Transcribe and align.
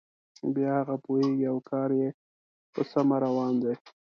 بیا 0.55 0.69
هغه 0.81 0.95
پوهیږي 1.05 1.45
او 1.51 1.57
کار 1.69 1.89
یې 2.01 2.09
په 2.73 2.81
سمه 2.91 3.17
روان 3.25 3.53
دی. 3.63 3.73